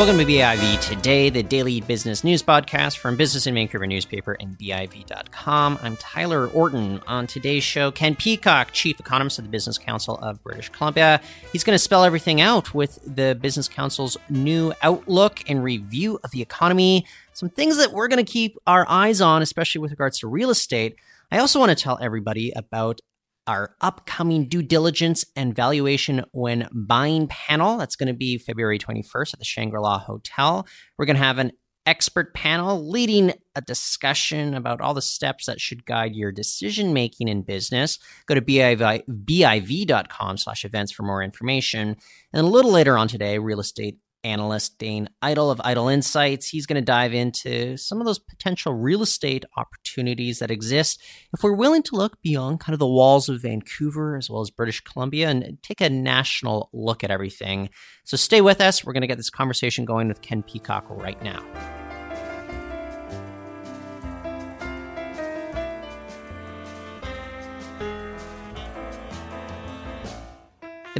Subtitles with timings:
[0.00, 4.56] Welcome to BIV Today, the daily business news podcast from Business in Vancouver newspaper and
[4.56, 5.78] BIV.com.
[5.82, 7.02] I'm Tyler Orton.
[7.06, 11.20] On today's show, Ken Peacock, Chief Economist of the Business Council of British Columbia.
[11.52, 16.30] He's going to spell everything out with the Business Council's new outlook and review of
[16.30, 17.04] the economy.
[17.34, 20.48] Some things that we're going to keep our eyes on, especially with regards to real
[20.48, 20.96] estate.
[21.30, 23.02] I also want to tell everybody about
[23.46, 27.78] our upcoming due diligence and valuation when buying panel.
[27.78, 30.66] That's going to be February 21st at the Shangri La Hotel.
[30.98, 31.52] We're going to have an
[31.86, 37.28] expert panel leading a discussion about all the steps that should guide your decision making
[37.28, 37.98] in business.
[38.26, 41.96] Go to biv, biv.com slash events for more information.
[42.32, 46.48] And a little later on today, real estate analyst Dane Eitel of Eitel Insights.
[46.48, 51.02] He's going to dive into some of those potential real estate opportunities that exist
[51.32, 54.50] if we're willing to look beyond kind of the walls of Vancouver as well as
[54.50, 57.70] British Columbia and take a national look at everything.
[58.04, 58.84] So stay with us.
[58.84, 61.79] We're going to get this conversation going with Ken Peacock right now.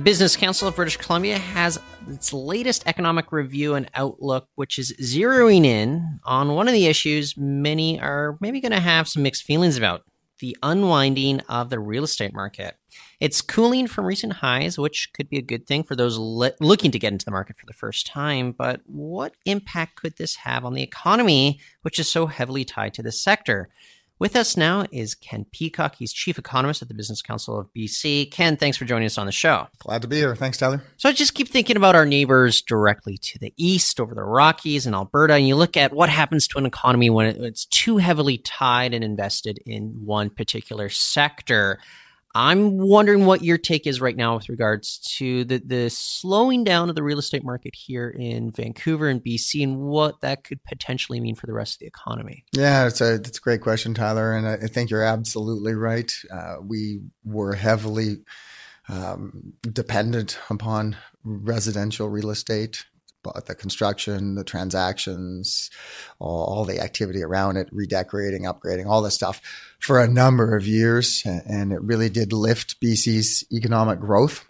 [0.01, 4.95] The Business Council of British Columbia has its latest economic review and outlook, which is
[4.99, 9.43] zeroing in on one of the issues many are maybe going to have some mixed
[9.43, 10.05] feelings about
[10.39, 12.77] the unwinding of the real estate market.
[13.21, 16.91] It's cooling from recent highs, which could be a good thing for those le- looking
[16.93, 18.53] to get into the market for the first time.
[18.53, 23.03] But what impact could this have on the economy, which is so heavily tied to
[23.03, 23.69] this sector?
[24.21, 25.95] With us now is Ken Peacock.
[25.97, 28.31] He's chief economist at the Business Council of BC.
[28.31, 29.67] Ken, thanks for joining us on the show.
[29.79, 30.37] Glad to be here.
[30.37, 30.83] Thanks, Tyler.
[30.99, 34.85] So I just keep thinking about our neighbors directly to the east over the Rockies
[34.85, 38.37] and Alberta, and you look at what happens to an economy when it's too heavily
[38.37, 41.79] tied and invested in one particular sector.
[42.35, 46.89] I'm wondering what your take is right now with regards to the, the slowing down
[46.89, 51.19] of the real estate market here in Vancouver and BC and what that could potentially
[51.21, 52.45] mean for the rest of the economy.
[52.53, 54.33] Yeah, it's a, it's a great question, Tyler.
[54.33, 56.13] And I think you're absolutely right.
[56.31, 58.19] Uh, we were heavily
[58.89, 62.85] um, dependent upon residential real estate
[63.23, 65.71] but the construction, the transactions,
[66.19, 69.41] all, the activity around it, redecorating, upgrading, all this stuff
[69.79, 71.23] for a number of years.
[71.25, 74.45] And it really did lift BC's economic growth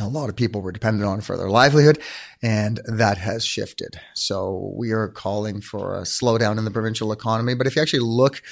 [0.00, 2.00] a lot of people were dependent on it for their livelihood,
[2.44, 3.98] and that has shifted.
[4.12, 7.54] So we are calling for a slowdown in the provincial economy.
[7.54, 8.42] But if you actually look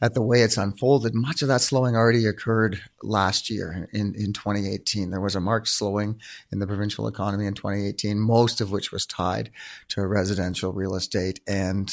[0.00, 4.32] at the way it's unfolded, much of that slowing already occurred last year in, in
[4.32, 5.10] 2018.
[5.10, 6.18] There was a marked slowing
[6.50, 9.50] in the provincial economy in 2018, most of which was tied
[9.88, 11.92] to residential real estate and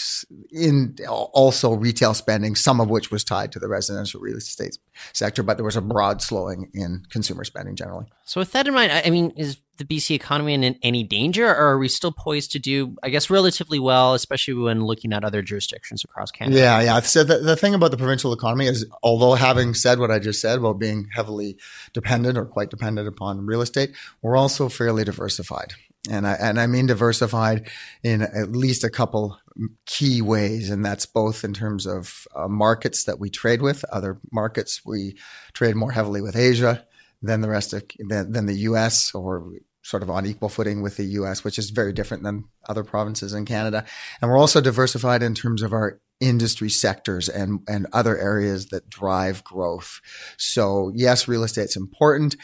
[0.54, 4.78] in also retail spending, some of which was tied to the residential real estate
[5.12, 5.44] sector.
[5.44, 8.06] But there was a broad slowing in consumer spending generally.
[8.24, 11.72] So with that in mind, I mean, is the BC economy in any danger, or
[11.72, 15.42] are we still poised to do, I guess, relatively well, especially when looking at other
[15.42, 16.60] jurisdictions across Canada?
[16.60, 17.00] Yeah, yeah.
[17.00, 20.42] So the, the thing about the provincial economy is, although having said what I just
[20.42, 21.58] said about being heavily
[21.94, 25.74] dependent or quite dependent upon real estate, we're also fairly diversified.
[26.10, 27.70] And I, and I mean diversified
[28.04, 29.38] in at least a couple
[29.86, 30.70] key ways.
[30.70, 35.18] And that's both in terms of uh, markets that we trade with, other markets we
[35.54, 36.86] trade more heavily with Asia
[37.22, 39.14] than the rest of than, than the U.S.
[39.14, 39.52] or
[39.90, 43.34] sort of on equal footing with the U.S., which is very different than other provinces
[43.34, 43.84] in Canada.
[44.22, 48.90] And we're also diversified in terms of our industry sectors and and other areas that
[48.90, 50.02] drive growth.
[50.38, 52.36] So yes, real estate's important.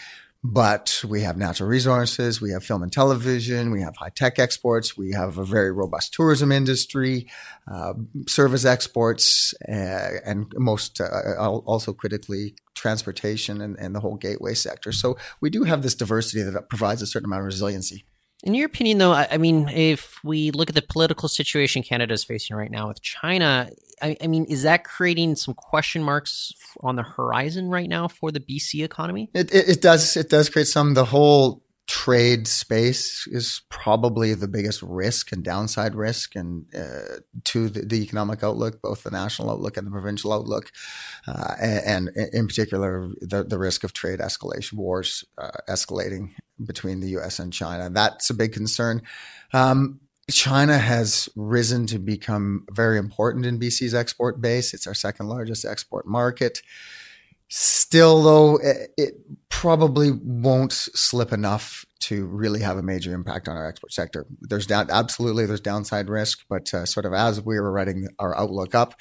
[0.47, 4.95] But we have natural resources, we have film and television, we have high tech exports,
[4.95, 7.27] we have a very robust tourism industry,
[7.67, 7.95] uh,
[8.27, 14.91] service exports, uh, and most uh, also critically transportation and, and the whole gateway sector.
[14.91, 18.05] So we do have this diversity that provides a certain amount of resiliency.
[18.45, 22.23] In your opinion, though, I mean, if we look at the political situation Canada is
[22.23, 23.71] facing right now with China,
[24.03, 28.31] I, I, mean, is that creating some question marks on the horizon right now for
[28.31, 29.31] the BC economy?
[29.33, 30.15] It, it, it does.
[30.15, 30.93] It does create some.
[30.93, 37.69] The whole trade space is probably the biggest risk and downside risk and uh, to
[37.69, 40.71] the, the, economic outlook, both the national outlook and the provincial outlook,
[41.27, 46.31] uh, and, and, in particular the, the risk of trade escalation, wars uh, escalating
[46.63, 47.39] between the U.S.
[47.39, 47.89] and China.
[47.89, 49.01] That's a big concern.
[49.53, 49.99] Um,
[50.29, 54.73] China has risen to become very important in BC's export base.
[54.73, 56.61] It's our second largest export market.
[57.47, 59.13] Still, though, it, it
[59.49, 64.27] probably won't slip enough to really have a major impact on our export sector.
[64.41, 68.37] There's down, absolutely there's downside risk, but uh, sort of as we were writing our
[68.37, 68.93] outlook up,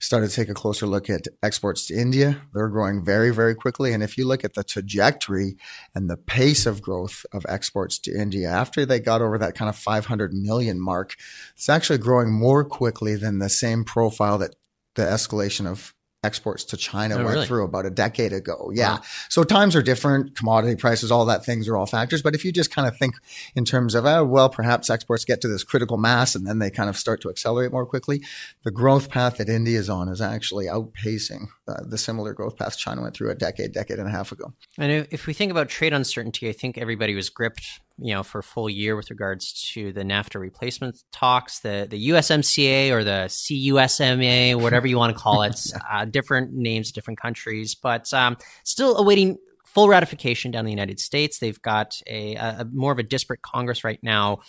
[0.00, 2.42] started to take a closer look at exports to India.
[2.52, 5.56] They're growing very very quickly, and if you look at the trajectory
[5.94, 9.68] and the pace of growth of exports to India after they got over that kind
[9.68, 11.14] of 500 million mark,
[11.54, 14.56] it's actually growing more quickly than the same profile that
[14.96, 17.46] the escalation of exports to China oh, went really?
[17.46, 18.70] through about a decade ago.
[18.74, 18.94] Yeah.
[18.94, 19.02] Wow.
[19.28, 22.22] So times are different, commodity prices, all that things are all factors.
[22.22, 23.14] But if you just kind of think
[23.54, 26.70] in terms of, oh, well, perhaps exports get to this critical mass and then they
[26.70, 28.22] kind of start to accelerate more quickly,
[28.64, 32.76] the growth path that India is on is actually outpacing uh, the similar growth path
[32.76, 34.52] China went through a decade, decade and a half ago.
[34.76, 38.38] And if we think about trade uncertainty, I think everybody was gripped you know, for
[38.38, 43.26] a full year with regards to the NAFTA replacement talks, the the USMCA or the
[43.28, 45.60] CUSMA, whatever you want to call it,
[45.90, 50.98] uh, different names, different countries, but um, still awaiting full ratification down in the United
[50.98, 51.38] States.
[51.38, 54.40] They've got a, a, more of a disparate Congress right now.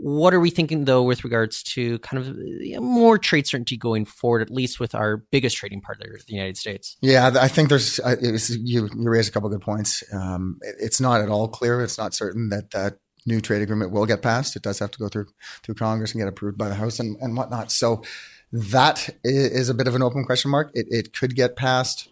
[0.00, 4.42] What are we thinking though with regards to kind of more trade certainty going forward,
[4.42, 6.96] at least with our biggest trading partner, the United States?
[7.00, 10.04] Yeah, I think there's you, you raised a couple good points.
[10.12, 11.82] Um, it, it's not at all clear.
[11.82, 14.54] It's not certain that that new trade agreement will get passed.
[14.54, 15.26] It does have to go through
[15.64, 17.72] through Congress and get approved by the House and, and whatnot.
[17.72, 18.04] So
[18.52, 20.70] that is a bit of an open question mark.
[20.74, 22.08] It, it could get passed.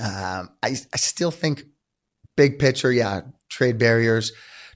[0.00, 1.62] Um, I, I still think
[2.36, 4.32] big picture, yeah, trade barriers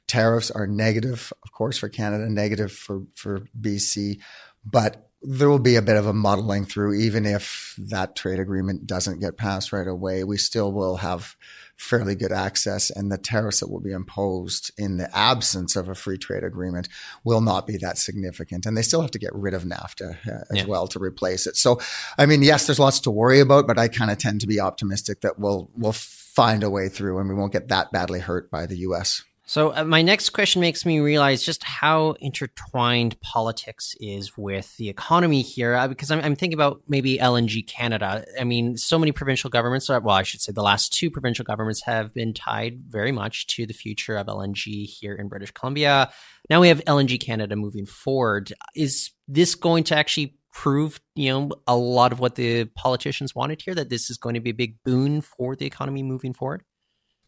[0.09, 4.21] Tariffs are negative, course, for Canada, negative for, for BC,
[4.65, 8.87] but there will be a bit of a muddling through, even if that trade agreement
[8.87, 10.23] doesn't get passed right away.
[10.23, 11.35] We still will have
[11.77, 15.97] fairly good access, and the tariffs that will be imposed in the absence of a
[15.97, 16.89] free trade agreement
[17.25, 18.65] will not be that significant.
[18.65, 20.67] And they still have to get rid of NAFTA uh, as yeah.
[20.67, 21.57] well to replace it.
[21.57, 21.81] So,
[22.17, 24.61] I mean, yes, there's lots to worry about, but I kind of tend to be
[24.61, 28.53] optimistic that we'll we'll find a way through, and we won't get that badly hurt
[28.53, 29.25] by the U.S.
[29.49, 34.91] So, uh, my next question makes me realize just how intertwined politics is with the
[34.91, 38.27] economy here, uh, because I'm, I'm, thinking about maybe LNG Canada.
[38.39, 41.83] I mean, so many provincial governments, well, I should say the last two provincial governments
[41.85, 46.13] have been tied very much to the future of LNG here in British Columbia.
[46.51, 48.53] Now we have LNG Canada moving forward.
[48.77, 53.63] Is this going to actually prove, you know, a lot of what the politicians wanted
[53.63, 56.65] here, that this is going to be a big boon for the economy moving forward?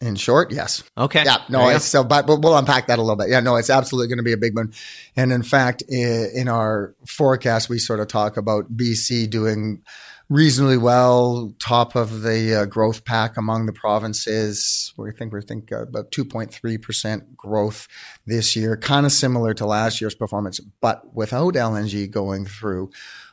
[0.00, 0.82] In short, yes.
[0.97, 1.25] Okay.
[1.25, 1.43] Yeah.
[1.50, 1.69] No.
[1.69, 3.29] It's, so, but, but we'll unpack that a little bit.
[3.29, 3.41] Yeah.
[3.41, 4.73] No, it's absolutely going to be a big one.
[5.14, 9.82] And in fact, in our forecast, we sort of talk about BC doing
[10.31, 14.94] reasonably well, top of the uh, growth pack among the provinces.
[14.97, 17.87] We think we think uh, about 2.3 percent growth
[18.25, 22.91] this year, kind of similar to last year's performance, but without LNG going through.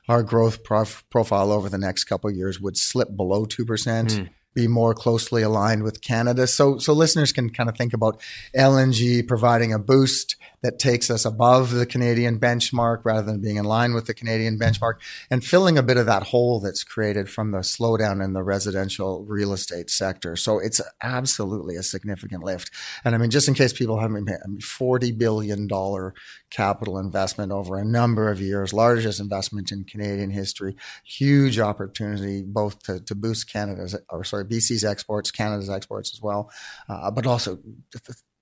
[0.10, 4.12] Our growth prof- profile over the next couple years would slip below two percent.
[4.12, 6.48] Mm be more closely aligned with Canada.
[6.48, 8.20] So, so listeners can kind of think about
[8.56, 13.66] LNG providing a boost that takes us above the Canadian benchmark rather than being in
[13.66, 14.96] line with the Canadian benchmark
[15.30, 19.24] and filling a bit of that hole that's created from the slowdown in the residential
[19.26, 20.36] real estate sector.
[20.36, 22.72] So it's absolutely a significant lift.
[23.06, 25.68] And I mean, just in case people haven't been, I mean, $40 billion
[26.50, 32.82] capital investment over a number of years, largest investment in Canadian history, huge opportunity both
[32.84, 36.52] to, to boost Canada's, or sorry, BC's exports, Canada's exports as well,
[36.90, 37.60] uh, but also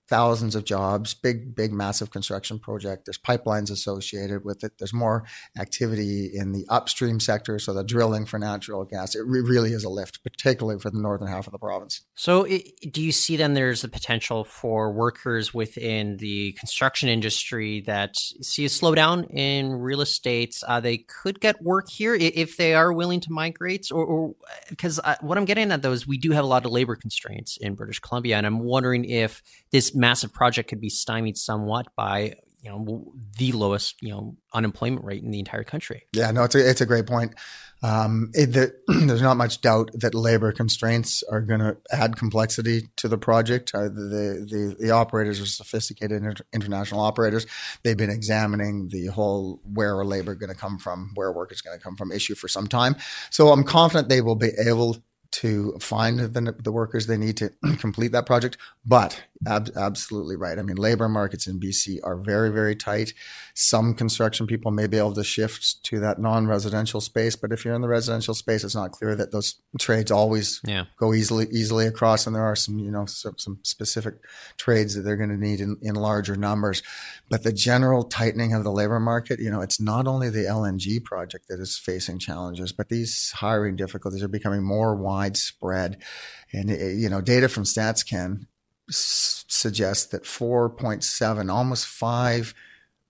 [0.07, 3.05] thousands of jobs, big, big, massive construction project.
[3.05, 4.73] There's pipelines associated with it.
[4.77, 5.25] There's more
[5.57, 9.15] activity in the upstream sector, so the drilling for natural gas.
[9.15, 12.01] It re- really is a lift, particularly for the northern half of the province.
[12.13, 17.81] So, it, do you see then there's a potential for workers within the construction industry
[17.81, 20.55] that see a slowdown in real estate?
[20.67, 24.35] Uh, they could get work here if they are willing to migrate, or
[24.69, 27.57] because what I'm getting at though is we do have a lot of labor constraints
[27.57, 29.41] in British Columbia, and I'm wondering if
[29.71, 35.05] this massive project could be stymied somewhat by you know the lowest you know unemployment
[35.05, 36.07] rate in the entire country.
[36.13, 37.35] Yeah, no, it's a it's a great point.
[37.83, 42.89] Um, it, the, there's not much doubt that labor constraints are going to add complexity
[42.95, 43.71] to the project.
[43.75, 47.45] Uh, the, the, the operators are sophisticated inter- international operators.
[47.83, 51.61] They've been examining the whole where are labor going to come from, where work is
[51.61, 52.95] going to come from issue for some time.
[53.29, 54.97] So I'm confident they will be able
[55.31, 58.57] to find the, the workers they need to complete that project.
[58.85, 60.57] But ab- absolutely right.
[60.57, 63.13] I mean, labor markets in BC are very, very tight.
[63.53, 67.73] Some construction people may be able to shift to that non-residential space, but if you're
[67.73, 70.85] in the residential space, it's not clear that those trades always yeah.
[70.97, 72.25] go easily easily across.
[72.27, 74.15] And there are some, you know, some, some specific
[74.57, 76.81] trades that they're going to need in, in larger numbers.
[77.29, 81.03] But the general tightening of the labor market, you know, it's not only the LNG
[81.03, 86.01] project that is facing challenges, but these hiring difficulties are becoming more widespread.
[86.53, 88.47] And, eh, you know, data from StatsCan
[88.89, 92.53] s- suggest that 4.7, almost 5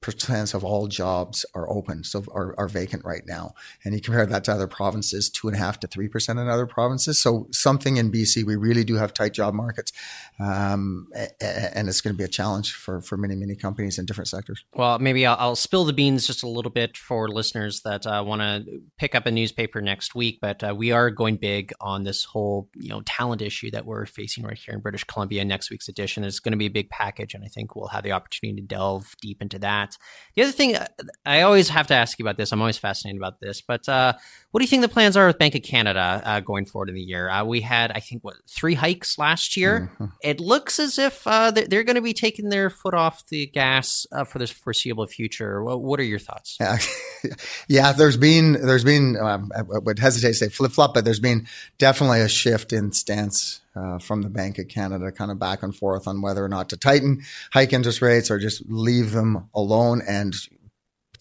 [0.05, 3.55] percent of all jobs are open, so are, are vacant right now.
[3.83, 6.47] And you compare that to other provinces, two and a half to three percent in
[6.47, 7.17] other provinces.
[7.17, 9.91] So something in BC, we really do have tight job markets,
[10.39, 11.07] um,
[11.41, 14.63] and it's going to be a challenge for for many many companies in different sectors.
[14.75, 18.23] Well, maybe I'll, I'll spill the beans just a little bit for listeners that uh,
[18.25, 20.37] want to pick up a newspaper next week.
[20.39, 24.05] But uh, we are going big on this whole you know talent issue that we're
[24.05, 25.43] facing right here in British Columbia.
[25.43, 28.03] Next week's edition is going to be a big package, and I think we'll have
[28.03, 29.94] the opportunity to delve deep into that.
[30.35, 30.87] The other thing uh,
[31.25, 34.13] I always have to ask you about this, I'm always fascinated about this, but uh,
[34.51, 36.95] what do you think the plans are with Bank of Canada uh, going forward in
[36.95, 37.29] the year?
[37.29, 39.91] Uh, we had, I think, what three hikes last year.
[39.93, 40.05] Mm-hmm.
[40.21, 44.05] It looks as if uh, they're going to be taking their foot off the gas
[44.11, 45.63] uh, for the foreseeable future.
[45.63, 46.57] What, are your thoughts?
[46.59, 46.77] Yeah,
[47.67, 51.19] yeah there's been there's been um, I would hesitate to say flip flop, but there's
[51.19, 51.47] been
[51.77, 55.75] definitely a shift in stance uh, from the Bank of Canada, kind of back and
[55.75, 60.01] forth on whether or not to tighten, hike interest rates, or just leave them alone.
[60.07, 60.33] And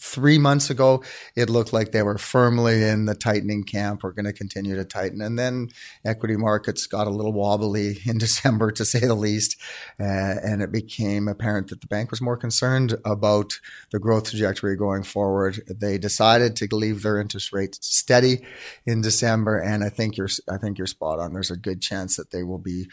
[0.05, 1.03] three months ago,
[1.35, 4.03] it looked like they were firmly in the tightening camp.
[4.03, 5.23] We're going to continue to tighten.
[5.23, 5.69] And then
[6.05, 9.57] equity markets got a little wobbly in December, to say the least.
[9.99, 13.59] Uh, and it became apparent that the bank was more concerned about
[13.93, 15.63] the growth trajectory going forward.
[15.67, 18.45] They decided to leave their interest rates steady
[18.85, 19.59] in December.
[19.59, 21.33] And I think you're, I think you're spot on.
[21.33, 22.89] There's a good chance that they will be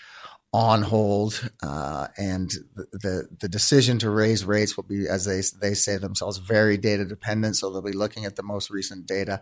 [0.54, 5.74] on hold, uh, and the the decision to raise rates will be, as they they
[5.74, 7.56] say themselves, very data dependent.
[7.56, 9.42] So they'll be looking at the most recent data.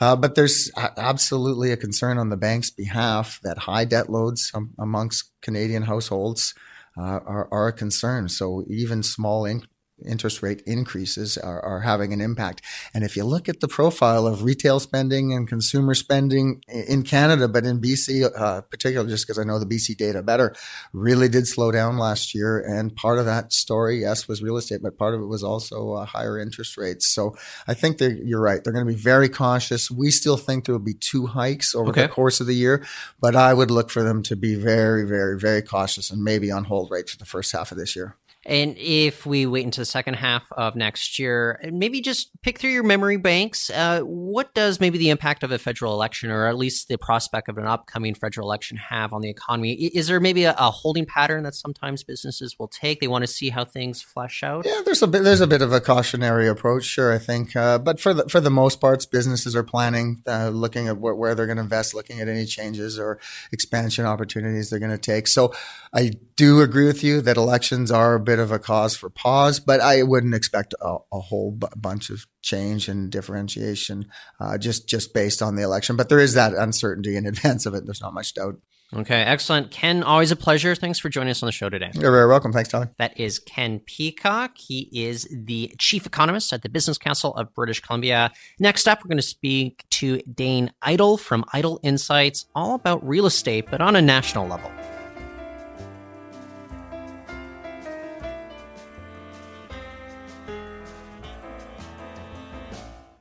[0.00, 5.30] Uh, but there's absolutely a concern on the bank's behalf that high debt loads amongst
[5.40, 6.54] Canadian households
[6.96, 8.28] uh, are, are, a concern.
[8.28, 9.66] So even small in-
[10.06, 12.62] interest rate increases are, are, having an impact.
[12.94, 17.48] And if you look at the profile of retail spending and consumer spending in Canada,
[17.48, 20.54] but in BC, uh, particularly just because I know the BC data better,
[20.92, 22.58] really did slow down last year.
[22.58, 25.94] And part of that story, yes, was real estate, but part of it was also
[25.94, 27.06] uh, higher interest rates.
[27.08, 28.62] So I think you're right.
[28.62, 29.90] They're going to be very cautious.
[29.90, 32.02] We still think there will be two hikes over okay.
[32.02, 32.84] the course of the year,
[33.20, 36.64] but I would look for them to be very, very, very cautious and maybe on
[36.64, 38.16] hold right for the first half of this year.
[38.46, 42.70] And if we wait into the second half of next year, maybe just pick through
[42.70, 43.68] your memory banks.
[43.68, 47.48] Uh, what does maybe the impact of a federal election, or at least the prospect
[47.50, 49.72] of an upcoming federal election, have on the economy?
[49.72, 53.00] Is there maybe a, a holding pattern that sometimes businesses will take?
[53.00, 54.64] They want to see how things flesh out.
[54.64, 57.12] Yeah, there's a bit there's a bit of a cautionary approach, sure.
[57.12, 60.88] I think, uh, but for the for the most parts, businesses are planning, uh, looking
[60.88, 63.20] at wh- where they're going to invest, looking at any changes or
[63.52, 65.26] expansion opportunities they're going to take.
[65.26, 65.52] So,
[65.92, 69.80] I do agree with you that elections are bit of a cause for pause, but
[69.80, 74.06] I wouldn't expect a, a whole b- bunch of change and differentiation
[74.38, 75.96] uh, just just based on the election.
[75.96, 77.84] But there is that uncertainty in advance of it.
[77.86, 78.56] There's not much doubt.
[78.94, 79.70] Okay, excellent.
[79.70, 80.74] Ken, always a pleasure.
[80.74, 81.90] Thanks for joining us on the show today.
[81.94, 82.52] You're very welcome.
[82.52, 82.92] Thanks, Tyler.
[82.98, 84.56] That is Ken Peacock.
[84.56, 88.32] He is the chief economist at the Business Council of British Columbia.
[88.58, 93.26] Next up, we're going to speak to Dane Eitel from Eitel Insights, all about real
[93.26, 94.72] estate, but on a national level.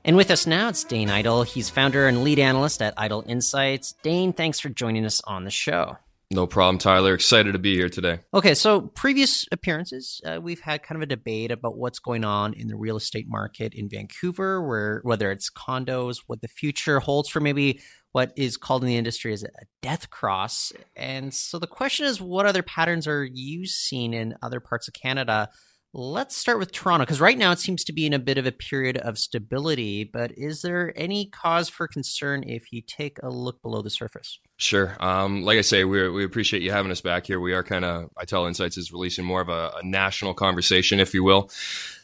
[0.06, 1.46] And with us now, it's Dane Eitel.
[1.46, 3.96] He's founder and lead analyst at Eitel Insights.
[4.02, 5.98] Dane, thanks for joining us on the show.
[6.32, 7.16] No problem, Tyler.
[7.16, 8.20] Excited to be here today.
[8.36, 12.54] Okay, so previous appearances, uh, we've had kind of a debate about what's going on
[12.54, 17.30] in the real estate market in Vancouver, where whether it's condos, what the future holds
[17.30, 19.50] for maybe what is called in the industry as a
[19.82, 20.72] death cross.
[20.96, 24.94] And so the question is, what other patterns are you seeing in other parts of
[24.94, 25.50] Canada?
[25.92, 28.46] Let's start with Toronto because right now it seems to be in a bit of
[28.46, 30.04] a period of stability.
[30.04, 34.40] But is there any cause for concern if you take a look below the surface?
[34.58, 34.96] Sure.
[35.00, 37.40] Um, like I say, we we appreciate you having us back here.
[37.40, 41.16] We are kind of Eitel Insights is releasing more of a, a, national conversation, if
[41.16, 41.50] you will.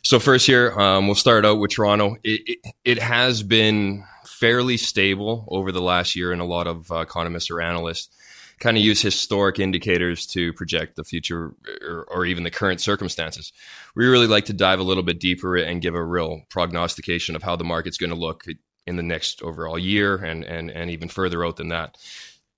[0.02, 2.16] So first here, um, we'll start out with Toronto.
[2.24, 6.92] It, it, it, has been fairly stable over the last year, and a lot of
[6.92, 8.10] uh, economists or analysts
[8.60, 13.52] kind of use historic indicators to project the future or, or, even the current circumstances.
[13.96, 17.44] We really like to dive a little bit deeper and give a real prognostication of
[17.44, 18.46] how the market's going to look
[18.88, 21.98] in the next overall year and, and, and even further out than that.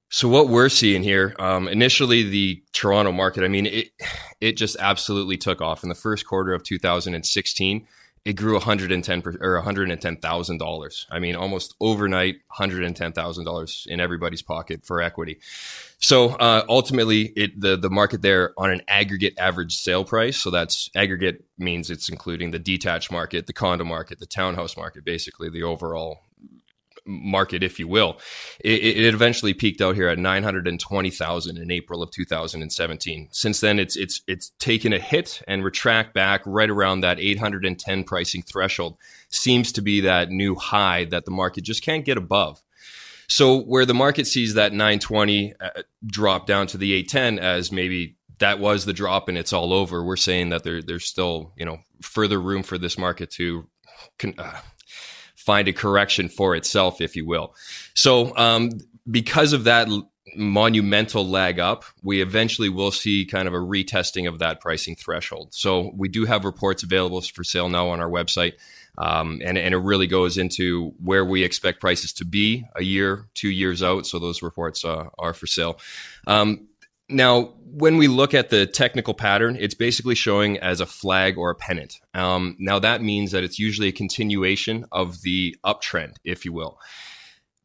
[0.10, 3.90] So what we're seeing here, um, initially the Toronto market, I mean, it,
[4.40, 7.88] it just absolutely took off in the first quarter of 2016
[8.28, 11.08] it grew 110 per, or 110,000 dollars.
[11.10, 15.40] I mean, almost overnight, 110,000 dollars in everybody's pocket for equity.
[16.00, 20.36] So uh, ultimately, it the the market there on an aggregate average sale price.
[20.36, 25.06] So that's aggregate means it's including the detached market, the condo market, the townhouse market,
[25.06, 26.27] basically the overall
[27.08, 28.20] market, if you will.
[28.60, 33.30] It, it, eventually peaked out here at 920,000 in April of 2017.
[33.32, 38.04] Since then, it's it's it's taken a hit and retract back right around that 810
[38.04, 38.98] pricing threshold.
[39.30, 42.62] Seems to be that new high that the market just can't get above.
[43.28, 45.70] So where the market sees that 920 uh,
[46.06, 50.04] drop down to the 810 as maybe that was the drop and it's all over,
[50.04, 53.68] we're saying that there, there's still you know further room for this market to.
[54.38, 54.60] Uh,
[55.48, 57.56] find a correction for itself, if you will.
[57.94, 58.72] So, um,
[59.10, 59.88] because of that
[60.36, 65.54] monumental lag up, we eventually will see kind of a retesting of that pricing threshold.
[65.54, 68.56] So, we do have reports available for sale now on our website.
[68.98, 73.28] Um, and, and it really goes into where we expect prices to be a year,
[73.36, 74.08] two years out.
[74.08, 75.80] So those reports uh, are for sale.
[76.26, 76.67] Um,
[77.10, 81.50] now, when we look at the technical pattern, it's basically showing as a flag or
[81.50, 82.00] a pennant.
[82.14, 86.80] Um, now, that means that it's usually a continuation of the uptrend, if you will.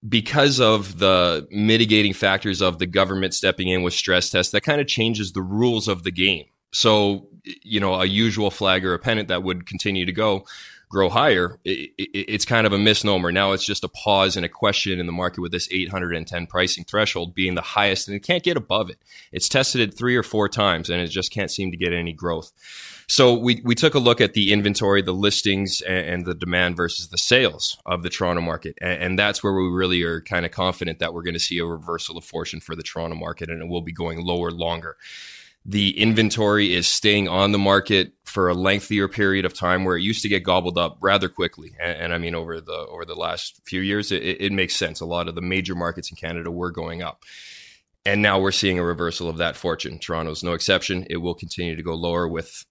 [0.07, 4.81] Because of the mitigating factors of the government stepping in with stress tests, that kind
[4.81, 6.47] of changes the rules of the game.
[6.73, 10.45] So, you know, a usual flag or a pennant that would continue to go
[10.93, 13.33] grow higher, it, it, it's kind of a misnomer.
[13.33, 16.85] Now it's just a pause and a question in the market with this 810 pricing
[16.85, 18.99] threshold being the highest, and it can't get above it.
[19.33, 22.13] It's tested it three or four times, and it just can't seem to get any
[22.13, 22.53] growth.
[23.09, 26.77] So we, we took a look at the inventory, the listings, and, and the demand
[26.77, 30.45] versus the sales of the Toronto market, and, and that's where we really are kind
[30.45, 33.49] of confident that we're going to see a reversal of fortune for the Toronto market,
[33.49, 34.99] and it will be going lower longer
[35.65, 40.03] the inventory is staying on the market for a lengthier period of time where it
[40.03, 41.73] used to get gobbled up rather quickly.
[41.81, 45.01] And, and i mean over the over the last few years it, it, makes sense.
[45.01, 47.23] A lot of the major markets in canada were going up.
[48.05, 50.01] And now we're seeing a reversal of that fortune.
[50.01, 51.07] Toronto's no exception.
[51.09, 52.65] It will continue to go lower with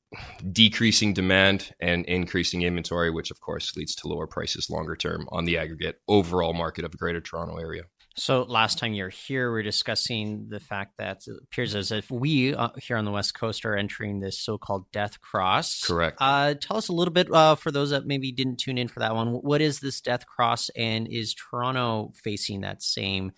[0.51, 5.45] decreasing demand and increasing inventory which of course leads to lower prices longer term on
[5.45, 7.83] the aggregate overall market of the greater toronto area
[8.15, 12.11] so last time you're here, we are discussing the fact that it appears as if
[12.11, 15.83] we uh, here on the West Coast are entering this so-called death cross.
[15.85, 16.17] Correct.
[16.19, 18.99] Uh, tell us a little bit uh, for those that maybe didn't tune in for
[18.99, 19.29] that one.
[19.29, 23.31] What is this death cross, and is Toronto facing that same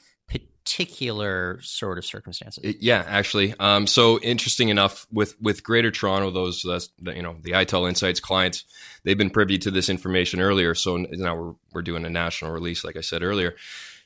[0.73, 2.75] particular sort of circumstances?
[2.79, 3.53] Yeah, actually.
[3.59, 6.79] Um, so interesting enough, with with Greater Toronto, those uh,
[7.11, 8.65] you know the Eitel Insights clients,
[9.03, 10.73] they've been privy to this information earlier.
[10.75, 13.55] So now we're we're doing a national release, like I said earlier.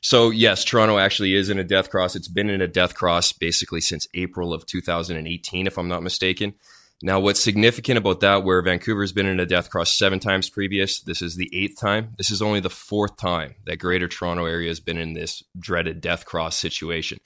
[0.01, 2.15] So yes, Toronto actually is in a death cross.
[2.15, 6.53] It's been in a death cross basically since April of 2018, if I'm not mistaken.
[7.03, 10.99] Now, what's significant about that, where Vancouver's been in a death cross seven times previous,
[11.01, 12.13] this is the eighth time.
[12.17, 16.01] This is only the fourth time that Greater Toronto area has been in this dreaded
[16.01, 17.19] death cross situation.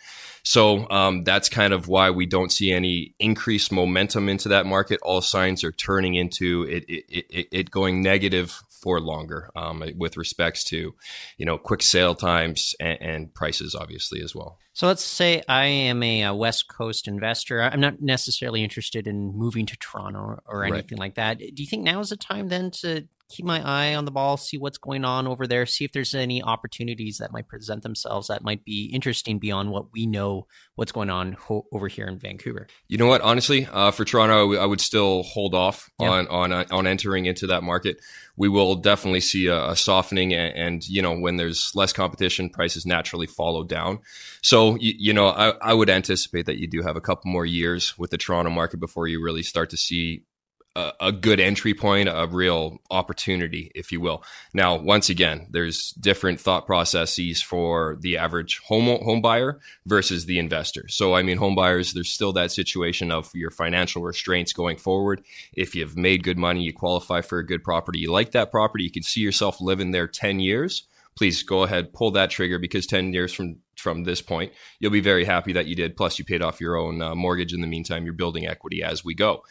[0.43, 4.99] So um, that's kind of why we don't see any increased momentum into that market.
[5.03, 10.17] All signs are turning into it, it, it, it going negative for longer um, with
[10.17, 10.93] respects to,
[11.37, 14.57] you know, quick sale times and, and, prices, obviously, as well.
[14.73, 17.61] So let's say I am a, a, West Coast investor.
[17.61, 21.05] I'm not necessarily interested in moving to Toronto or anything right.
[21.05, 21.39] like that.
[21.39, 24.37] Do you think now is the time then to keep my eye on the ball,
[24.37, 28.27] see what's going on over there, see if there's any opportunities that might present themselves
[28.27, 32.17] that might be interesting beyond what we know what's going on ho- over here in
[32.17, 32.67] Vancouver.
[32.87, 33.21] You know what?
[33.21, 36.09] Honestly, uh, for Toronto, I would still hold off yeah.
[36.09, 38.01] on on uh, on entering into that market.
[38.35, 42.49] We will definitely see a, a softening, and, and, you know when there's less competition,
[42.49, 43.99] prices naturally follow down.
[44.41, 47.45] So you, you know, I, I would anticipate that you do have a couple more
[47.45, 50.23] years with the Toronto market before you really start to see
[50.75, 54.23] a, a, good entry point, a real opportunity, if you will.
[54.53, 60.39] Now, once again, there's different thought processes for the average home home buyer versus the
[60.39, 60.87] investor.
[60.87, 65.23] So, I mean, home buyers, there's still that situation of your financial restraints going forward.
[65.53, 68.83] If you've made good money, you qualify for a good property, you like that property,
[68.85, 70.83] you can see yourself living there 10 years.
[71.17, 75.01] Please go ahead, pull that trigger because 10 years from from this point, you'll be
[75.01, 75.97] very happy that you did.
[75.97, 78.05] Plus, you paid off your own uh, mortgage in the meantime.
[78.05, 79.43] You're building equity as we go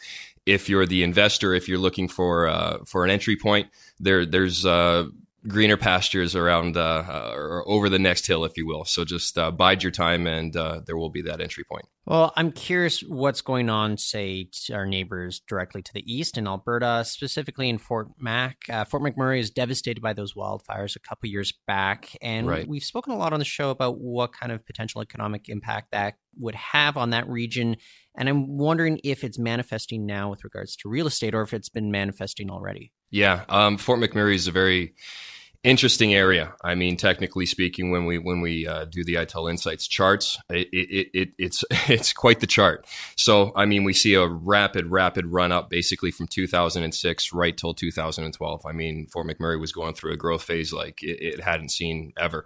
[0.45, 3.67] if you're the investor, if you're looking for uh, for an entry point,
[3.99, 5.05] there there's uh,
[5.47, 8.85] greener pastures around uh, or over the next hill, if you will.
[8.85, 11.85] So just uh, bide your time, and uh, there will be that entry point.
[12.05, 16.47] Well, I'm curious what's going on, say, to our neighbors directly to the east in
[16.47, 18.57] Alberta, specifically in Fort Mac.
[18.67, 22.67] Uh, Fort McMurray is devastated by those wildfires a couple years back, and right.
[22.67, 26.15] we've spoken a lot on the show about what kind of potential economic impact that
[26.39, 27.77] would have on that region.
[28.17, 31.69] And I'm wondering if it's manifesting now with regards to real estate, or if it's
[31.69, 32.93] been manifesting already.
[33.11, 34.95] Yeah, um, Fort McMurray is a very
[35.63, 36.53] interesting area.
[36.63, 40.67] I mean, technically speaking, when we when we uh, do the Eitel Insights charts, it,
[40.71, 42.85] it, it, it's it's quite the chart.
[43.15, 47.73] So, I mean, we see a rapid, rapid run up basically from 2006 right till
[47.73, 48.65] 2012.
[48.65, 52.13] I mean, Fort McMurray was going through a growth phase like it, it hadn't seen
[52.17, 52.45] ever.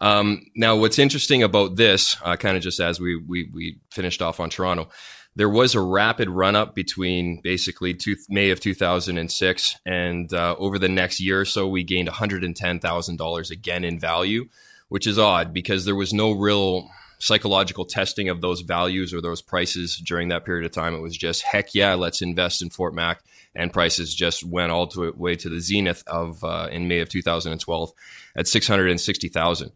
[0.00, 4.20] Um, now, what's interesting about this, uh, kind of just as we, we we finished
[4.20, 4.88] off on Toronto
[5.34, 10.78] there was a rapid run up between basically two, May of 2006 and uh, over
[10.78, 14.48] the next year or so, we gained $110,000 again in value,
[14.88, 19.40] which is odd because there was no real psychological testing of those values or those
[19.40, 20.94] prices during that period of time.
[20.94, 23.22] It was just heck yeah, let's invest in Fort Mac,
[23.54, 27.08] and prices just went all the way to the zenith of uh, in May of
[27.08, 27.92] 2012
[28.36, 29.72] at 660,000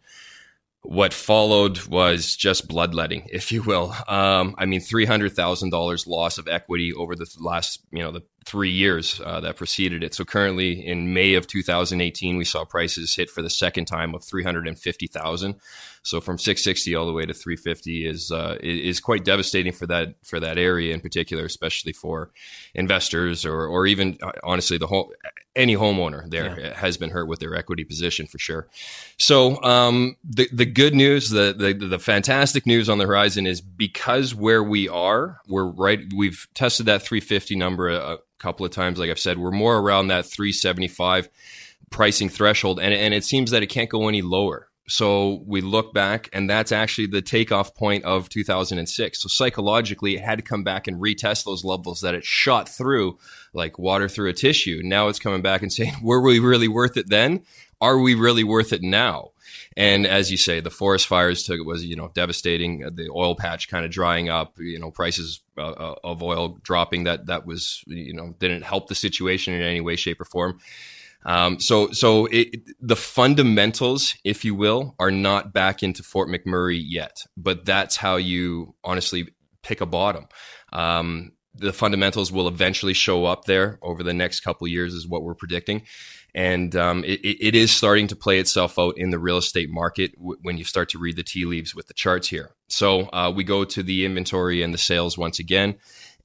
[0.87, 3.95] what followed was just bloodletting, if you will.
[4.09, 8.13] Um, I mean, three hundred thousand dollars loss of equity over the last, you know,
[8.13, 10.15] the three years uh, that preceded it.
[10.15, 14.25] So currently, in May of 2018, we saw prices hit for the second time of
[14.25, 15.57] three hundred and fifty thousand.
[16.07, 20.15] So from 660 all the way to 350 is uh, is quite devastating for that
[20.23, 22.31] for that area in particular, especially for
[22.75, 25.13] investors or or even uh, honestly the whole
[25.57, 26.75] any homeowner there yeah.
[26.75, 28.69] has been hurt with their equity position for sure.
[29.19, 33.61] So um, the the good news, the, the the fantastic news on the horizon is
[33.61, 36.01] because where we are, we're right.
[36.15, 38.99] We've tested that 350 number a couple of times.
[38.99, 41.29] Like I've said, we're more around that 375
[41.91, 44.69] pricing threshold, and and it seems that it can't go any lower.
[44.89, 49.21] So we look back, and that's actually the takeoff point of 2006.
[49.21, 53.19] So psychologically, it had to come back and retest those levels that it shot through
[53.53, 54.81] like water through a tissue.
[54.85, 57.43] Now it's coming back and saying, were we really worth it then?
[57.81, 59.31] Are we really worth it now?
[59.77, 62.81] And as you say, the forest fires took it was you know devastating.
[62.95, 64.59] The oil patch kind of drying up.
[64.59, 67.05] You know prices uh, uh of oil dropping.
[67.05, 70.59] That that was you know didn't help the situation in any way, shape, or form.
[71.27, 76.81] Um, so, so it, the fundamentals, if you will, are not back into Fort McMurray
[76.83, 80.29] yet, but that's how you honestly pick a bottom.
[80.73, 85.25] Um, the fundamentals will eventually show up there over the next couple years, is what
[85.25, 85.83] we're predicting,
[86.37, 90.15] and um, it, it is starting to play itself out in the real estate market
[90.17, 92.51] w- when you start to read the tea leaves with the charts here.
[92.69, 95.77] So uh, we go to the inventory and the sales once again.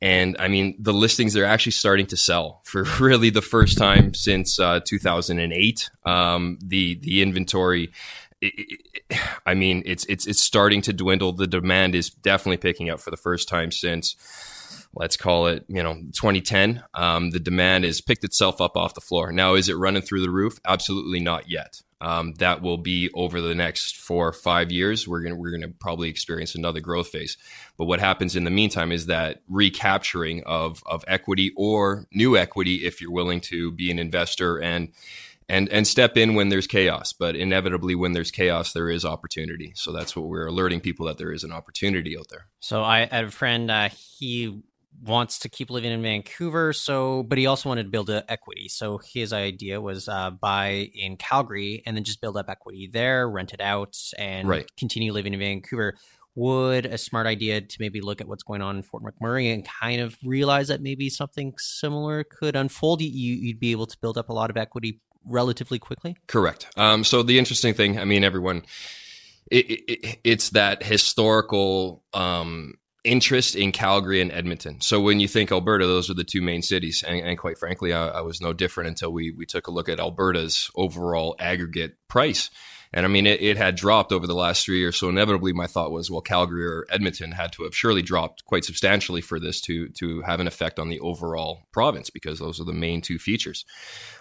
[0.02, 4.14] And I mean, the listings are actually starting to sell for really the first time
[4.14, 5.90] since uh, 2008.
[6.06, 7.94] Um, the the inventory,
[8.42, 8.54] it,
[9.10, 11.32] it, I mean, it's it's it's starting to dwindle.
[11.32, 14.18] The demand is definitely picking up for the first time since
[14.94, 19.02] let's call it, you know, 2010, um, the demand has picked itself up off the
[19.02, 19.32] floor.
[19.32, 20.60] Now, is it running through the roof?
[20.66, 21.82] Absolutely not yet.
[22.02, 25.08] Um, that will be over the next four or five years.
[25.08, 27.38] We're gonna we're gonna probably experience another growth phase.
[27.78, 32.88] But what happens in the meantime is that recapturing of of equity or new equity,
[32.88, 34.90] if you're willing to be an investor and
[35.48, 37.14] and and step in when there's chaos.
[37.14, 39.74] But inevitably, when there's chaos, there is opportunity.
[39.76, 42.48] So that's what we're alerting people that there is an opportunity out there.
[42.62, 43.70] So I had a friend.
[43.70, 44.64] Uh, he
[45.04, 48.68] wants to keep living in Vancouver, so but he also wanted to build a equity.
[48.68, 53.30] So his idea was uh, buy in Calgary and then just build up equity there,
[53.30, 54.70] rent it out, and right.
[54.78, 55.96] continue living in Vancouver.
[56.36, 59.66] Would a smart idea to maybe look at what's going on in Fort McMurray and
[59.66, 63.02] kind of realize that maybe something similar could unfold?
[63.02, 66.16] You, would be able to build up a lot of equity relatively quickly.
[66.28, 66.68] Correct.
[66.78, 68.64] Um, so the interesting thing, I mean, everyone,
[69.50, 72.04] it, it, it's that historical.
[72.14, 74.80] Um, interest in Calgary and Edmonton.
[74.82, 77.04] So when you think Alberta, those are the two main cities.
[77.08, 79.90] And, and quite frankly, I, I, was no different until we, we took a look
[79.90, 82.52] at Alberta's overall aggregate price.
[82.94, 84.98] And I mean, it, it, had dropped over the last three years.
[84.98, 88.66] So inevitably, my thought was, well, Calgary or Edmonton had to have surely dropped quite
[88.66, 92.66] substantially for this to to have an effect on the overall province because those are
[92.66, 93.64] the main two features.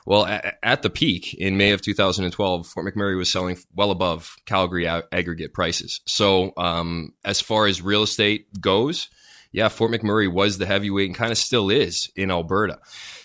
[0.06, 4.36] Well, at, at the peak in May of 2012, Fort McMurray was selling well above
[4.46, 6.00] Calgary a- aggregate prices.
[6.06, 9.08] So um, as far as real estate goes,
[9.52, 12.78] yeah, Fort McMurray was the heavyweight and kind of still is in Alberta.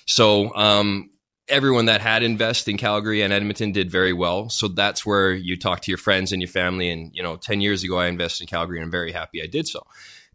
[0.05, 1.11] So um,
[1.47, 4.49] everyone that had invested in Calgary and Edmonton did very well.
[4.49, 6.89] So that's where you talk to your friends and your family.
[6.89, 9.47] And, you know, 10 years ago, I invested in Calgary and I'm very happy I
[9.47, 9.85] did so.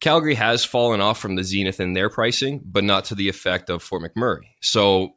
[0.01, 3.69] Calgary has fallen off from the zenith in their pricing, but not to the effect
[3.69, 4.45] of Fort McMurray.
[4.61, 5.15] So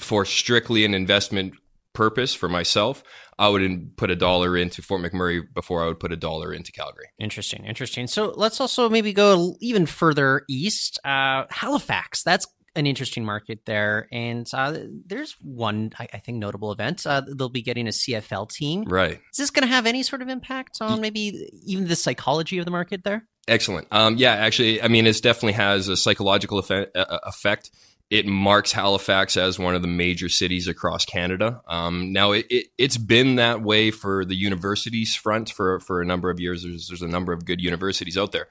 [0.00, 1.54] for strictly an investment
[1.92, 3.02] purpose for myself,
[3.38, 6.72] I would put a dollar into Fort McMurray before I would put a dollar into
[6.72, 7.06] Calgary.
[7.18, 8.06] Interesting, interesting.
[8.06, 10.98] So let's also maybe go even further east.
[11.04, 14.08] Uh, Halifax, that's an interesting market there.
[14.12, 17.06] And uh, there's one, I, I, think, notable event.
[17.06, 18.84] Uh, they'll be getting a CFL team.
[18.84, 19.20] Right.
[19.32, 22.64] Is this going to have any sort of impact on maybe even the psychology of
[22.64, 23.26] the market there?
[23.48, 23.88] Excellent.
[23.90, 27.70] Um, yeah, actually, I mean, it definitely has a psychological effect, uh, effect
[28.10, 31.62] it marks Halifax as one of the major cities across Canada.
[31.68, 36.04] Um, now, it, it, has been that way for the universities front for, for a
[36.04, 36.64] number of years.
[36.64, 38.48] There's, there's a number of good universities out there.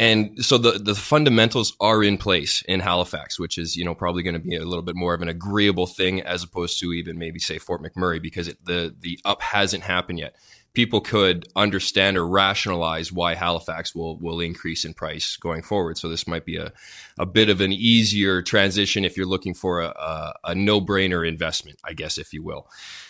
[0.00, 4.22] And so the, the fundamentals are in place in Halifax, which is, you know, probably
[4.22, 7.18] going to be a little bit more of an agreeable thing as opposed to even
[7.18, 10.36] maybe say Fort McMurray because it, the, the up hasn't happened yet
[10.72, 15.98] people could understand or rationalize why Halifax will will increase in price going forward.
[15.98, 16.72] So this might be a,
[17.18, 21.26] a bit of an easier transition if you're looking for a, a, a no brainer
[21.26, 22.68] investment, I guess, if you will.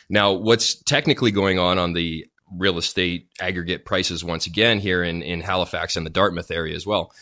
[0.09, 5.23] Now, what's technically going on on the real estate aggregate prices once again here in,
[5.23, 7.13] in Halifax and the Dartmouth area as well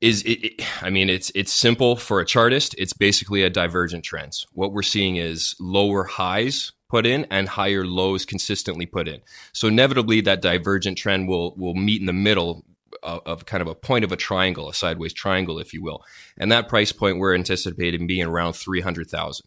[0.00, 4.04] is it, it, I mean it's it's simple for a chartist it's basically a divergent
[4.04, 9.20] trend what we're seeing is lower highs put in and higher lows consistently put in.
[9.52, 12.64] So inevitably that divergent trend will will meet in the middle
[13.06, 16.04] of, kind of a point of a triangle, a sideways triangle, if you will.
[16.36, 19.46] And that price point we're anticipating being around 300,000.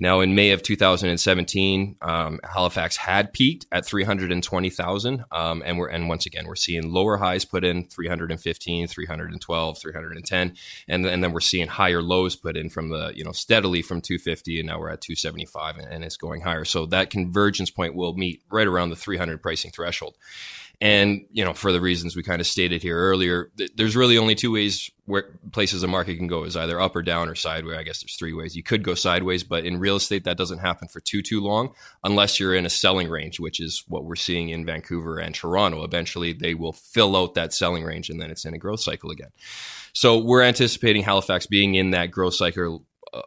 [0.00, 5.24] Now, in May of 2017, um, Halifax had peaked at 320,000.
[5.32, 10.54] Um, and we're, and once again, we're seeing lower highs put in 315, 312, 310.
[10.86, 14.00] And, and then we're seeing higher lows put in from the, you know, steadily from
[14.00, 16.64] 250 and now we're at 275 and, and it's going higher.
[16.64, 20.16] So that convergence point will meet right around the 300 pricing threshold.
[20.80, 24.16] And, you know, for the reasons we kind of stated here earlier, th- there's really
[24.16, 27.34] only two ways where places a market can go is either up or down or
[27.34, 27.76] sideways.
[27.76, 28.54] I guess there's three ways.
[28.54, 31.74] You could go sideways, but in real estate, that doesn't happen for too, too long
[32.04, 35.82] unless you're in a selling range, which is what we're seeing in Vancouver and Toronto.
[35.82, 39.10] Eventually, they will fill out that selling range and then it's in a growth cycle
[39.10, 39.30] again.
[39.92, 43.22] So we're anticipating Halifax being in that growth cycle uh,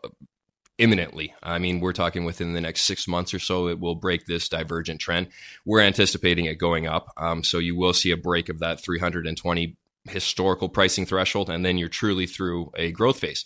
[0.81, 1.33] imminently.
[1.43, 4.49] I mean, we're talking within the next six months or so, it will break this
[4.49, 5.27] divergent trend.
[5.63, 7.13] We're anticipating it going up.
[7.17, 9.77] Um, so you will see a break of that 320
[10.09, 13.45] historical pricing threshold, and then you're truly through a growth phase.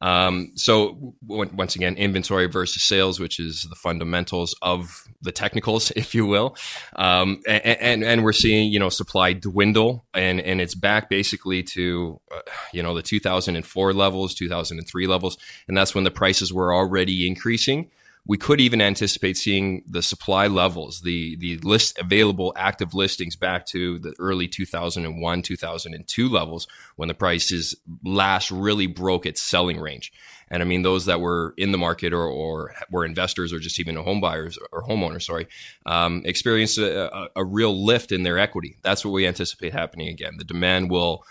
[0.00, 6.14] Um, so once again, inventory versus sales, which is the fundamentals of the technicals, if
[6.14, 6.56] you will.
[6.96, 11.62] Um, and, and, and, we're seeing, you know, supply dwindle and, and it's back basically
[11.62, 12.40] to, uh,
[12.72, 15.38] you know, the 2004 levels, 2003 levels.
[15.68, 17.90] And that's when the prices were already increasing
[18.26, 23.66] we could even anticipate seeing the supply levels, the the list available active listings back
[23.66, 30.10] to the early 2001, 2002 levels when the prices last really broke its selling range.
[30.48, 33.78] And I mean those that were in the market or, or were investors or just
[33.78, 35.46] even home buyers or homeowners, sorry,
[35.84, 38.78] um, experienced a, a, a real lift in their equity.
[38.82, 40.36] That's what we anticipate happening again.
[40.38, 41.24] The demand will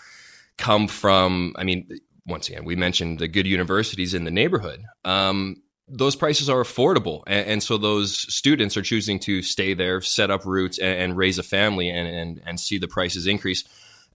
[0.58, 1.88] come from, I mean,
[2.26, 4.82] once again, we mentioned the good universities in the neighborhood.
[5.04, 7.22] Um, those prices are affordable.
[7.26, 11.16] And, and, so those students are choosing to stay there set up roots and, and
[11.16, 13.64] raise a family and, and, and see the prices increase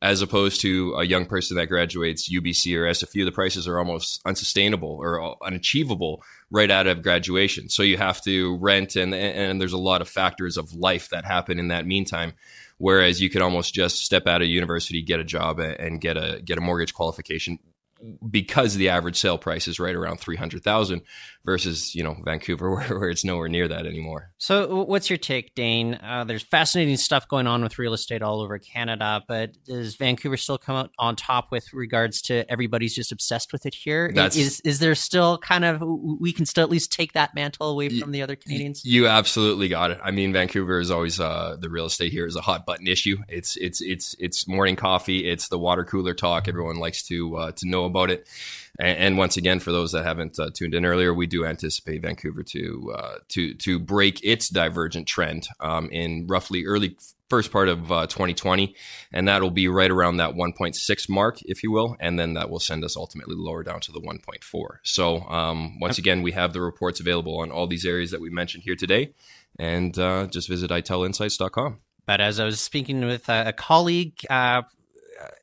[0.02, 4.22] as opposed to a young person that graduates UBC or SFU the prices are almost
[4.26, 7.70] unsustainable or uh, unachievable right out of graduation.
[7.70, 11.26] So you have to rent and and there's a lot of factors of life that
[11.26, 12.34] happen in that meantime
[12.78, 16.42] whereas you could almost just step out of university get a job and get a
[16.44, 17.60] get a mortgage qualification
[18.30, 21.02] because the average sale price is right around 300,000
[21.45, 24.32] versus, you know, Vancouver where, where, it's nowhere near that anymore.
[24.38, 25.95] So what's your take, Dane?
[25.95, 30.38] Uh, there's fascinating stuff going on with real estate all over Canada, but does Vancouver
[30.38, 34.12] still come out on top with regards to everybody's just obsessed with it here?
[34.13, 37.69] That's, is, is there still kind of, we can still at least take that mantle
[37.69, 38.84] away from the other Canadians?
[38.86, 39.99] You absolutely got it.
[40.04, 43.17] I mean, Vancouver is always, uh, the real estate here is a hot button issue.
[43.28, 45.30] It's, it's, it's, it's morning coffee.
[45.30, 46.47] It's the water cooler talk.
[46.47, 48.28] Everyone likes to, uh, to know about it.
[48.80, 52.02] And, and, once again, for those that haven't uh, tuned in earlier, we do anticipate
[52.02, 56.98] Vancouver to uh, to to break its divergent trend um, in roughly early
[57.30, 58.76] first part of uh, 2020,
[59.13, 62.60] and that'll be right around that 1.6 mark, if you will, and then that will
[62.60, 64.68] send us ultimately lower down to the 1.4.
[64.84, 68.30] So um, once again, we have the reports available on all these areas that we
[68.30, 69.13] mentioned here today,
[69.60, 71.80] and uh, just visit eitelinsights.com.
[72.06, 74.63] But as I was speaking with a, colleague uh,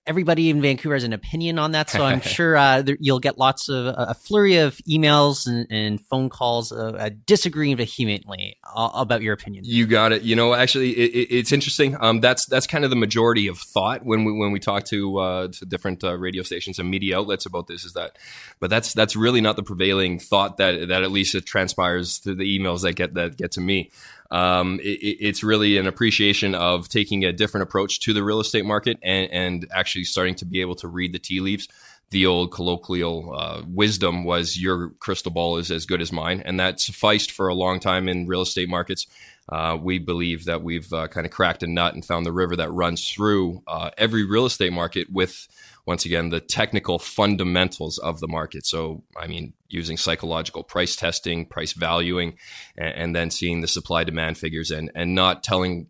[0.07, 3.39] everybody in Vancouver has an opinion on that, so I'm sure uh, there, you'll get
[3.39, 9.23] lots of a flurry of emails and, and phone calls uh, uh, disagreeing vehemently about
[9.23, 9.65] your opinion.
[9.67, 10.23] You got it.
[10.23, 11.97] You know, actually, it, it's interesting.
[12.01, 15.19] Um, that's that's kind of the majority of thought when we when we talk to
[15.19, 17.85] uh, to different uh, radio stations and media outlets about this.
[17.85, 18.17] Is that,
[18.61, 22.37] but that's that's really not the prevailing thought that that at least it transpires through
[22.37, 23.91] the emails that get that get to me
[24.31, 28.65] um, it, it's really an appreciation of taking a different approach to the real estate
[28.65, 31.69] market and, and actually starting to be able to read the tea leaves
[32.11, 36.61] the old colloquial uh, wisdom was your crystal ball is as good as mine, and
[36.61, 39.07] that sufficed for a long time in real estate markets.
[39.49, 42.57] Uh, we believe that we've uh, kind of cracked a nut and found the river
[42.57, 45.49] that runs through uh, every real estate market with,
[45.87, 48.67] once again, the technical fundamentals of the market.
[48.67, 52.37] So, I mean, using psychological price testing, price valuing,
[52.77, 55.89] and, and then seeing the supply demand figures and, and not telling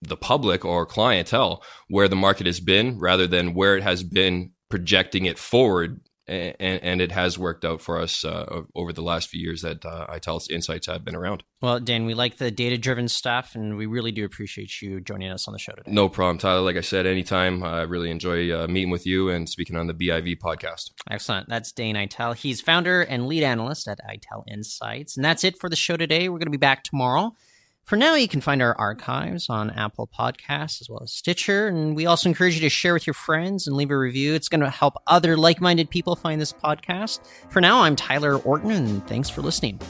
[0.00, 4.50] the public or clientele where the market has been rather than where it has been
[4.68, 9.28] projecting it forward and, and, it has worked out for us uh, over the last
[9.28, 11.42] few years that uh, Eitel's insights have been around.
[11.60, 15.30] Well, Dan, we like the data driven stuff, and we really do appreciate you joining
[15.30, 15.90] us on the show today.
[15.90, 16.60] No problem, Tyler.
[16.60, 17.62] Like I said, anytime.
[17.64, 20.90] I really enjoy uh, meeting with you and speaking on the BIV podcast.
[21.10, 21.48] Excellent.
[21.48, 22.36] That's Dane Eitel.
[22.36, 25.16] He's founder and lead analyst at ITEL Insights.
[25.16, 26.28] And that's it for the show today.
[26.28, 27.34] We're going to be back tomorrow.
[27.84, 31.66] For now, you can find our archives on Apple Podcasts as well as Stitcher.
[31.66, 34.34] And we also encourage you to share with your friends and leave a review.
[34.34, 37.20] It's going to help other like minded people find this podcast.
[37.50, 39.80] For now, I'm Tyler Orton, and thanks for listening.